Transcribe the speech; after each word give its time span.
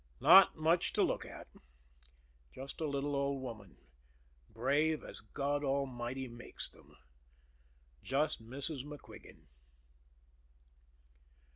Not 0.19 0.55
much 0.55 0.93
to 0.93 1.03
look 1.03 1.27
at 1.27 1.47
just 2.55 2.81
a 2.81 2.87
little 2.89 3.15
old 3.15 3.39
woman, 3.39 3.77
brave 4.49 5.03
as 5.03 5.21
God 5.21 5.63
Almighty 5.63 6.27
makes 6.27 6.67
them 6.69 6.95
just 8.01 8.41
Mrs. 8.41 8.83
MacQuigan. 8.83 9.45